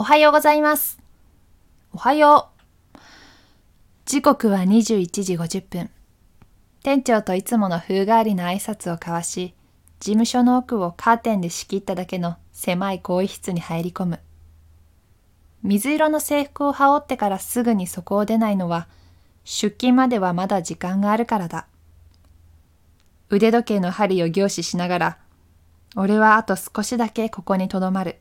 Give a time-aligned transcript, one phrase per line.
[0.00, 1.00] おはようございます。
[1.92, 2.50] おはよ
[2.94, 2.98] う。
[4.06, 5.90] 時刻は21時50分。
[6.84, 9.54] 店長といつもの風変わりな挨拶を交わし、
[9.98, 14.20] 事務所の奥をカーテンで仕切っただけの狭い更衣室に入り込む。
[15.64, 18.86] 水色の制服を羽織ってからすぐにそこを出ないのは、
[19.42, 21.66] 出勤まではまだ時間があるからだ。
[23.30, 25.18] 腕時計の針を凝視しながら、
[25.96, 28.20] 俺はあと少しだけここにとどまる。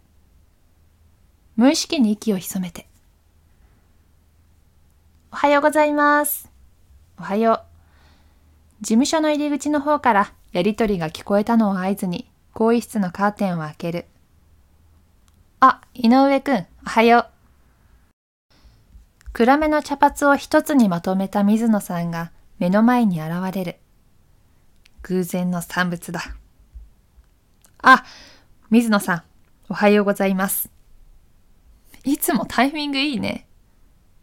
[1.58, 2.88] 無意識に息を潜めて。
[5.32, 6.52] おはようございます。
[7.20, 7.60] おはよう。
[8.82, 14.06] 事務所の入り口の方からやりとりが聞こえたのを合図に、更衣室のカーテンを開ける。
[15.60, 17.26] あ、井上くん、おはよ
[18.52, 18.54] う。
[19.34, 23.78] 暗めの茶髪を一つにまとめた水野さんが目の前に現れる。
[25.02, 26.22] 偶然の産物だ。
[27.82, 28.04] あ、
[28.70, 29.24] 水野さん、
[29.70, 30.77] おはようございます。
[32.08, 33.48] いつもタイミングいいね。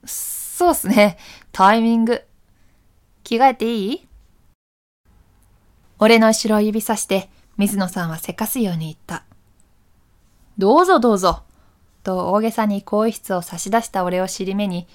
[0.07, 1.19] そうっすね、
[1.53, 2.25] タイミング。
[3.25, 4.09] 着替えていい？
[5.99, 9.25] 俺の後ろを指さして、水野さんはせかすように言った。
[10.57, 11.43] どうぞどうぞ。
[12.03, 14.89] と大げさに更衣室を差し出した俺を尻目に、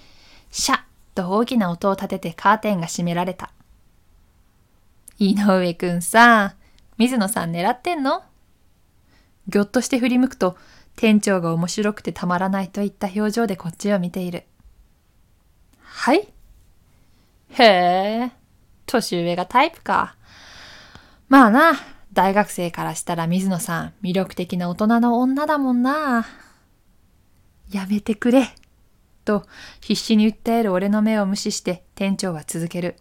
[0.50, 0.80] シャッ
[1.14, 3.52] と大きな音を立ててカーテンが閉められた。
[5.20, 6.56] 井上くんさ、
[6.98, 8.24] 水野さん狙ってんの？
[9.48, 10.58] ぎょっとして振り向くと、
[11.00, 14.44] 店長が面白くてたまらないといった表情でこっちを見ている。
[15.82, 16.28] はい
[17.52, 18.32] へえ、
[18.86, 20.18] 年上がタイプか。
[21.30, 21.72] まあな、
[22.12, 26.28] 大学生からしたら水野さん、魅力的な大人の女だもんな。
[27.72, 28.50] やめてくれ。
[29.24, 29.46] と
[29.80, 32.98] 必死に訴える俺の目を無視して店長は続ける。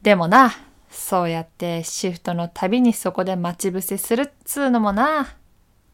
[0.00, 0.52] でもな、
[0.92, 5.34] そうやってシフトのたびにそこで待ち伏せするっつうのもな、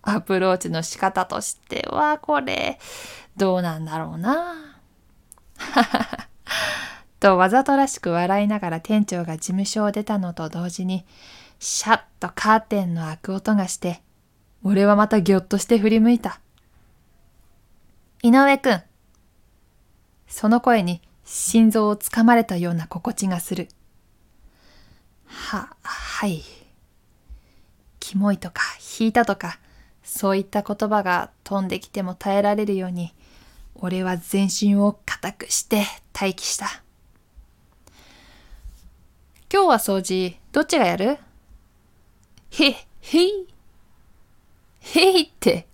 [0.02, 2.78] アプローチの仕方としてはこれ、
[3.36, 4.78] どうなんだろうな。
[7.20, 11.06] とわざとらしく笑いながら店長が事務所を出たのと同時に、
[11.60, 14.02] シャッとカーテンの開く音がして、
[14.64, 16.40] 俺はまたぎょっとして振り向いた。
[18.22, 18.82] 井上くん。
[20.26, 23.68] その声に心臓をつかまれたような心地がする。
[25.26, 26.42] は、はい。
[28.00, 28.62] キモいとか、
[28.98, 29.58] 引いたとか、
[30.02, 33.14] そういった言葉が飛んできても耐えられるように、
[33.74, 36.82] 俺は全身を固くして待機した。
[39.52, 41.18] 今日は掃除、どっちがやる？
[42.50, 42.76] へ、へ
[43.24, 43.46] い。
[44.80, 45.66] へいって、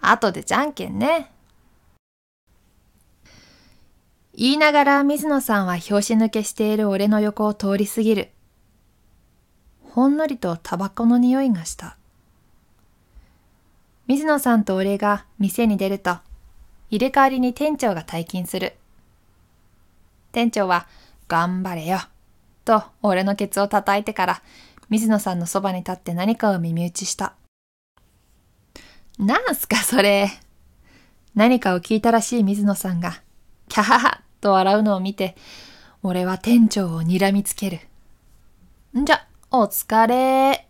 [0.00, 1.30] 後でじゃんけんね。
[4.34, 8.30] 言いながら水野さんは拍子抜けしている俺の横を通り過ぎる。
[9.82, 11.98] ほんのりとタバコの匂いがした。
[14.06, 16.18] 水野さんと俺が店に出ると、
[16.90, 18.74] 入れ替わりに店長が退勤する。
[20.32, 20.86] 店長は、
[21.28, 22.00] 頑張れよ。
[22.64, 24.42] と俺のケツを叩いてから、
[24.90, 27.34] 水野さんのそばに立って何かを耳打ちした。
[29.18, 30.28] なんすかそれ。
[31.34, 33.22] 何かを聞いたらしい水野さんが、
[33.68, 35.36] キャハハと笑うのを見て、
[36.02, 37.80] 俺は店長を睨みつける。
[38.98, 40.61] んじゃ、お疲れ。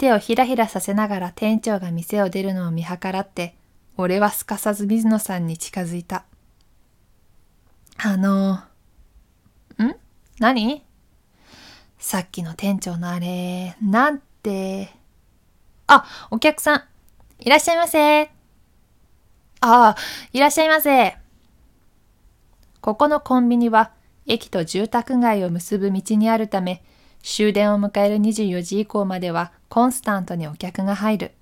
[0.00, 3.54] 手をひらひらさせながら店長が店を出るのを見計らって、
[3.98, 6.24] 俺はすかさず水野さんに近づいた。
[7.98, 8.62] あの、ん？
[10.38, 10.82] 何？
[11.98, 14.88] さっきの店長のあれ、なんて？
[15.86, 16.82] あ、お客さん、
[17.40, 18.22] いらっしゃいませ。
[18.22, 18.30] あ
[19.60, 19.96] あ、
[20.32, 21.18] いらっしゃいませ。
[22.80, 23.92] ここのコンビニは
[24.24, 26.82] 駅と住宅街を結ぶ道にあるため、
[27.22, 31.32] 終電を迎える24時以降まではコンスタントにお客が入る。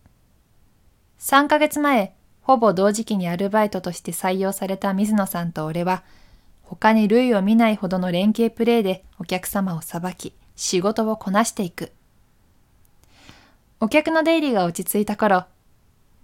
[1.18, 6.02] 3ヶ月前、ほぼ同時期にアルバイトとして採用された水野さんと俺は、
[6.62, 11.92] 他に類を見ないほどの連携プレーでお客様をさばき、仕事をこなしていく。
[13.80, 15.44] お客の出入りが落ち着いた頃、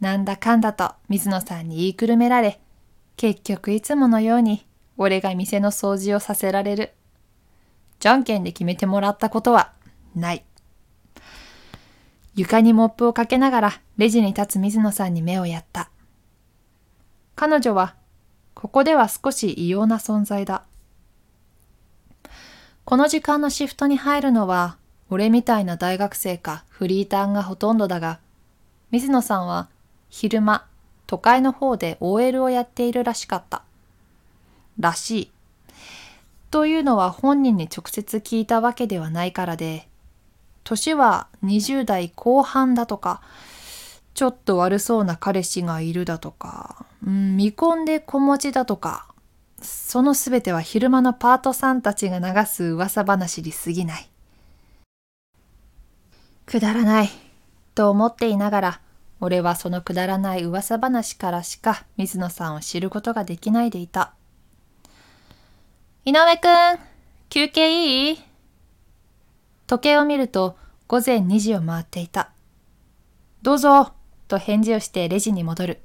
[0.00, 2.60] なんだかんだと水野さんに言いくるめられ、
[3.16, 6.92] 結局いつものように俺が店の掃除をさせられる。
[8.00, 9.72] じゃんけんで決めてもらったことは
[10.14, 10.44] ない。
[12.34, 15.90] 床にモップをかけながらレジに立つ水野さんに目をやった。
[17.36, 17.94] 彼女は、
[18.54, 20.64] ここでは少し異様な存在だ。
[22.84, 24.76] この時間のシフトに入るのは、
[25.10, 28.18] 俺みたいな大学生かフリーターがほとんどだが、
[28.90, 29.68] 水野さんは
[30.08, 30.66] 昼間、
[31.06, 33.62] 都会の方で OL をやっているらしかった。
[34.78, 35.30] らしい。
[36.54, 39.88] というのは本人に直接聞いたわけではないからで、
[40.62, 43.22] 年は20代後半だとか、
[44.14, 49.08] ちょっと悪そうな彼氏がいるだとか、うん、見込んで子持ちだとか、
[49.62, 54.08] そのすべては昼間のパートさんたちが流す噂話に過ぎない。
[56.46, 57.10] くだらない、
[57.74, 58.80] と思っていながら、
[59.18, 64.14] 俺はそのくだらない噂話からしか水野さんを知ることができないでいた。
[66.06, 66.78] 井上くん、
[67.30, 68.18] 休憩いい？
[69.66, 70.54] 時計を見ると
[70.86, 72.30] 午前2時を回っていた。
[73.40, 73.94] どうぞ
[74.28, 75.80] と返事をしてレジに戻る。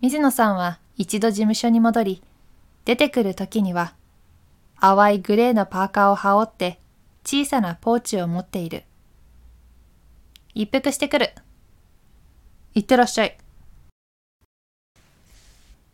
[0.00, 2.22] 水野さんは一度事務所に戻り、
[2.84, 3.94] 出てくる時には
[4.80, 6.80] 淡いグレーのパーカーを羽織って
[7.24, 8.82] 小さなポーチを持っている。
[10.52, 11.32] 一服してくる。
[12.74, 13.38] いってらっしゃい。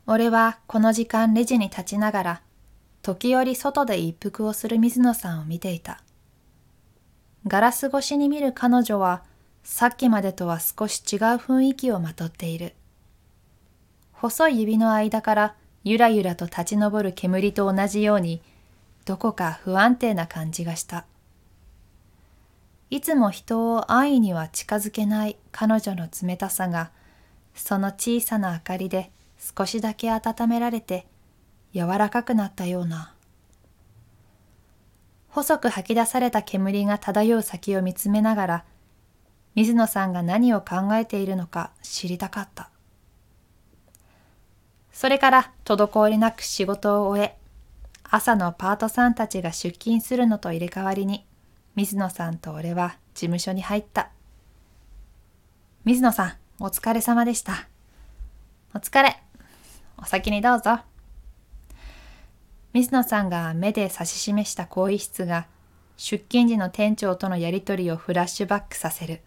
[0.06, 2.42] 俺はこの時間レジに立ちながら
[3.06, 6.00] 時折外で一服をする水野さんを見ていた。
[7.46, 9.22] ガラス越しに見る彼女は、
[9.62, 12.74] さっきまでとは少し違う雰囲気をまとっている。
[14.10, 15.54] 細い指の間から
[15.84, 18.42] ゆらゆらと立ち上る煙と同じように、
[19.04, 21.06] どこか不安定な感じがした。
[22.90, 26.90] いつも人を安易には近づけない彼女の冷たさが、
[27.54, 29.12] その小さな明かりで
[29.56, 31.06] 少しだけ温められて
[31.76, 33.12] 柔らかくなったような。
[35.28, 38.64] 細く吐き出された煙が漂う先を見つめながら、
[39.54, 42.70] 水野さんが何を考えているのか知りたかった。
[44.90, 47.36] それから滞りなく仕事を終え、
[48.04, 51.26] 朝のパートさんたちが出勤するのと入れ替わりに、
[51.74, 54.08] 水野さんと俺は事務所に入った。
[55.84, 57.68] 水野さん、お疲れ様でした。
[58.74, 59.22] お疲れ。
[59.98, 60.95] お先にどうぞ。
[62.76, 65.46] 水野さんが目で指し示した更衣室が
[65.96, 69.22] 出勤時の店長とのやりとりをフラッシュバックさせる。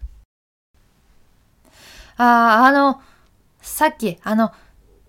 [2.17, 2.23] あ
[2.61, 3.01] あ、あの、
[3.59, 4.51] さっき、あの、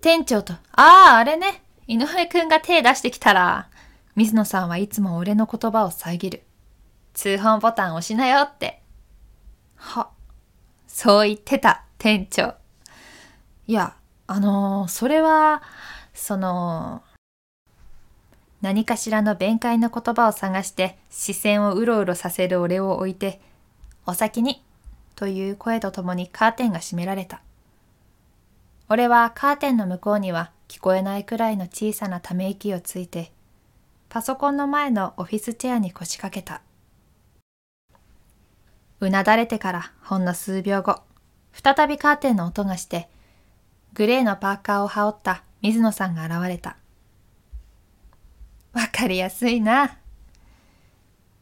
[0.01, 3.69] 店長と、ああ、あれね、井上くんが手出してきたら、
[4.15, 6.41] 水野さんはいつも俺の言葉を遮る。
[7.13, 8.81] 通報ボタン押しなよって。
[9.75, 10.09] は、
[10.87, 12.55] そう言ってた、店長。
[13.67, 13.93] いや、
[14.25, 15.61] あのそれは、
[16.15, 17.03] その、
[18.61, 23.41] 何かしらの弁解の言葉を探して視線をうろうろさせる俺を置いて、
[24.05, 24.63] お先に
[25.15, 27.41] という声とともにカーテンが閉められた。
[28.87, 33.31] 俺はカーテンの向こうには聞こえないくらいの小さなため息をついて、
[34.09, 36.61] パソコンの前のオフィスチェアに腰掛けた。
[38.99, 41.01] うなだれてからほんの数秒後、
[41.53, 43.09] 再びカーテンの音がして、
[43.93, 46.77] グレーのパーカーを羽織った水野さんが現れた。
[48.73, 49.97] わかりやすいな。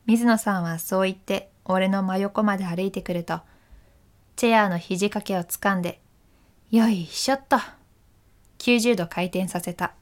[0.05, 3.41] 水野さんはそう言って俺の真横まで歩いてくると、
[4.35, 6.01] チェアの肘掛けをつかんで、
[6.71, 7.57] よいしょっと、
[8.57, 9.93] 90度回転させた。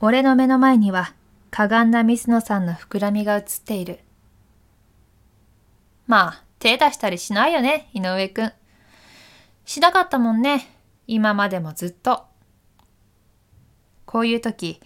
[0.00, 1.14] 俺の目の前には、
[1.50, 4.00] かがんだ水野さんの膨らみが映っている。
[6.08, 8.52] まあ、手出したりしないよね、井上くん。
[9.64, 10.68] しなかったもんね、
[11.06, 12.24] 今までもずっと。
[14.08, 14.80] こういう時、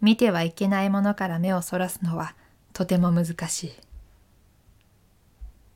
[0.00, 2.34] 見てはいけないものから目をそらすのは
[2.72, 3.72] とても難しい。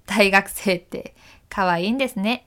[0.04, 1.14] 大学生って
[1.48, 2.44] 可愛いんですね。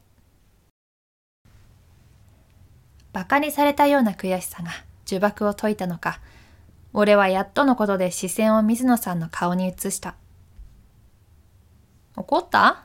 [3.13, 4.71] 馬鹿にされたような悔しさが
[5.07, 6.19] 呪縛を解いたのか、
[6.91, 10.15] 俺はやっとのことで視線を水野さんの顔に移した。
[12.17, 12.83] 怒った？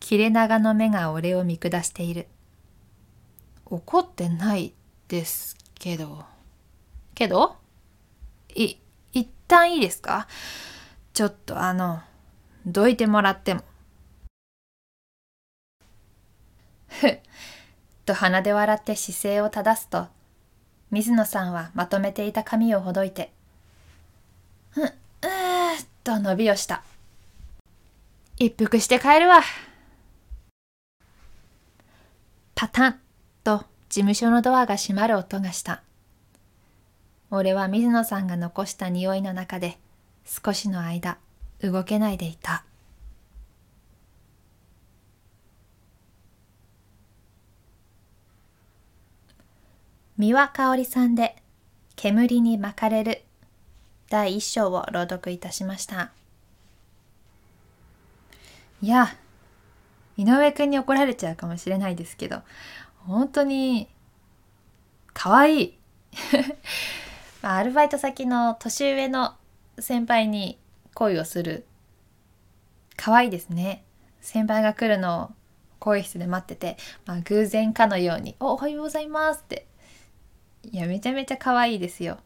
[0.00, 2.28] 切れ長の目が俺を見下している。
[3.66, 4.72] 怒ってない
[5.08, 6.24] ですけど。
[7.14, 7.56] けど？
[8.54, 8.76] い、
[9.12, 10.26] 一旦いいですか？
[11.12, 12.00] ちょっとあの、
[12.66, 13.62] どいてもらっても。
[16.88, 17.20] ふっ、
[18.06, 20.06] と鼻で笑って姿勢を正すと、
[20.90, 23.32] 水野さんはまとめていた髪をほどいて、
[24.70, 24.92] ふ、うーっ
[26.02, 26.82] と伸びをした。
[28.36, 29.42] 一服して帰るわ。
[32.54, 33.00] パタン
[33.44, 35.82] と事務所のドアが閉まる音がした。
[37.30, 39.78] 俺は水野さんが残した匂いの中で
[40.24, 41.18] 少しの間
[41.62, 42.64] 動けないでいた。
[50.18, 51.36] 三輪香織さんで
[51.96, 53.22] 煙に巻かれる
[54.10, 56.10] 第一章を朗読いたしました。
[58.82, 59.14] いや、
[60.16, 62.42] 井上くんに怒られちゃうかもしれないですけど、
[63.08, 63.88] 本当に、
[65.14, 65.78] かわい。
[67.40, 69.34] まあ、アルバイト先の年上の
[69.78, 70.58] 先輩に
[70.92, 71.66] 恋をする。
[72.96, 73.82] 可愛いですね。
[74.20, 75.30] 先輩が来るのを
[75.78, 79.66] 更衣室で待ってて、まあ、偶然かのように「おおはようございます」って
[80.64, 82.18] いやめちゃめちゃ可愛いですよ。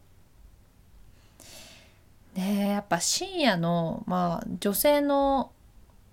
[2.33, 5.51] ねやっぱ深夜の、まあ、女性の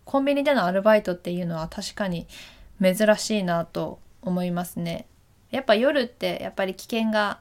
[0.05, 2.29] コンビニでのアルバイトっていうのは確かに
[2.81, 5.07] 珍しいなと思いますね。
[5.51, 7.41] やっぱ夜ってやっぱり危険が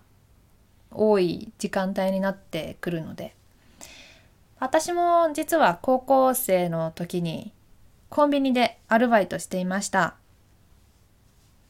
[0.92, 3.36] 多い時間帯になってくるので
[4.60, 7.54] 私も実は高校生の時に
[8.10, 10.16] コンビニでアルバイトしていました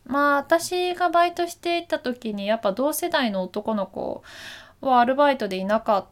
[0.06, 4.24] まあ私がバイトしていた時にやっぱ同世代の男の子
[4.82, 6.06] はアルバイトでいなかっ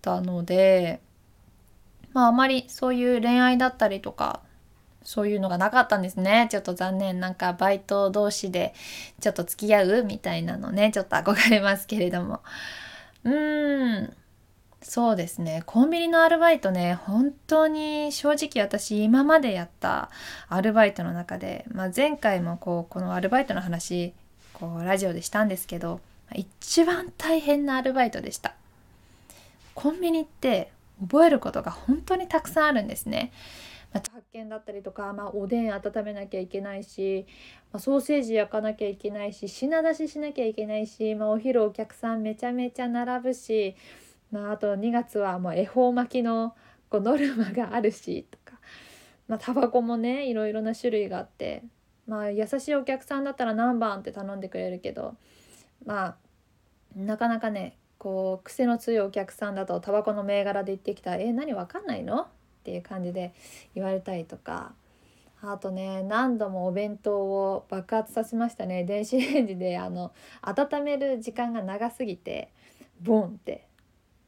[0.00, 1.00] たので
[2.12, 4.40] まああまりそういう恋愛だったりとか
[5.04, 6.48] そういうのがなかったんですね。
[6.50, 7.20] ちょっと残念。
[7.20, 8.74] なんかバイト同士で
[9.20, 10.90] ちょっと付き合うみたいなのね。
[10.92, 12.40] ちょっと憧れますけれども。
[13.24, 14.16] うーん。
[14.84, 15.62] そうですね。
[15.64, 16.94] コンビニのアルバイトね。
[16.94, 20.10] 本当に正直私今までやった
[20.48, 24.12] アルバイトの中で、まあ、前回もこうこのアルバイトの話
[24.52, 26.00] こうラジオでしたんですけど
[26.34, 28.54] 一番大変なアルバイトでした。
[29.74, 33.32] コンビニって覚えることが本当にたくさんあるんですね、
[33.92, 37.26] 発見だったりとか、まあ、おでん温めなきゃいけないし、
[37.72, 43.76] まあ、ソーセージ焼かなきゃいけないし品出ししなきゃいけないし、まあ、お昼お客さんめちゃめちゃ並ぶし、
[44.30, 46.54] まあ、あと2月はもう恵方巻きの
[46.88, 48.58] こうノルマがあるしとか、
[49.28, 51.64] まあ、タバコもねいろいろな種類があって、
[52.06, 55.16] まあ、優しいお客さんだったら何番って頼んでくれるけど
[55.84, 56.16] まあ
[56.96, 62.26] なかなかねこう癖の強いお客さんだとタバコの銘柄で言ってきた「え何わかんないの?」
[62.62, 63.34] っていう感じで
[63.74, 64.74] 言われたりとか。
[65.44, 68.84] あとね何度もお弁当を爆発させましたね。
[68.84, 72.52] 電子レンジであの温める時間が長すぎて
[73.00, 73.66] ボンって。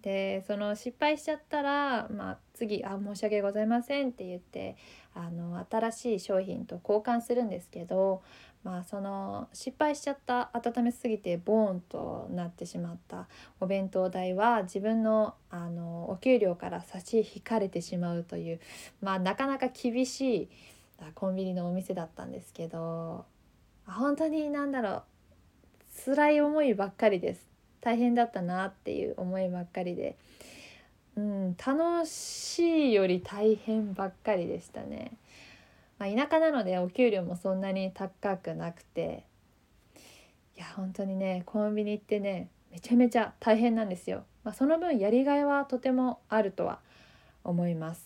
[0.03, 4.77] でその失敗しちゃったら、まあ、次「あ申し訳ございません」って言って
[5.15, 8.23] あの新しい商品と交換するんですけど、
[8.65, 13.29] まあ、その失敗しちゃった温めすぎてボーンとなってしまった
[13.61, 18.61] お弁当代は自分のあのお給料から差し引かれてしまうという、
[19.03, 20.49] まあ、なかなか厳しい
[21.15, 23.27] コンビニのお店だったんですけど
[23.87, 25.03] 本当に何だろう
[26.07, 27.47] 辛い思いばっかりです
[27.83, 30.17] 大変だったなっていう思いばっかりで、
[31.17, 35.13] うん、楽しいより大変ばっかりでしたね。
[35.99, 39.25] まあ、田舎なのでお給料もそんなに高くなくて
[40.57, 44.25] いや本当にねコンビニってねめちゃめちゃ大変なんですよ。
[44.43, 46.81] まあ、その分やりがいはとてもあるとは
[47.45, 48.05] 思います。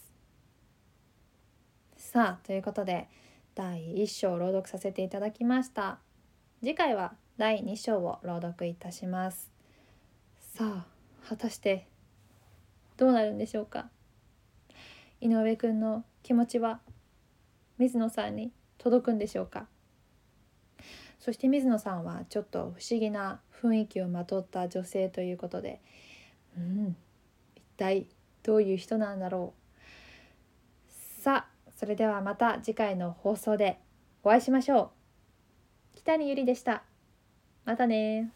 [1.97, 3.09] さあということで
[3.55, 5.99] 第1章を朗読させていただきました。
[6.61, 9.51] 次回は第2章を朗読いたします。
[10.39, 10.87] さあ
[11.29, 11.87] 果たして
[12.97, 13.89] どうなるんでしょうか？
[15.21, 16.81] 井上くんの気持ちは？
[17.79, 19.67] 水野さんに届くんでしょうか？
[21.19, 25.81] そして水野さんはちょっと不思議な雰囲気をまとった女性ということで
[26.57, 26.97] うん
[27.57, 28.07] 一体
[28.43, 29.55] どういう人なんだろ
[30.89, 31.23] う？
[31.23, 33.79] さあそれではまた次回の放送で
[34.23, 34.91] お会いしましょ
[35.95, 35.99] う。
[35.99, 36.83] 北にゆりでした。
[37.65, 38.33] またね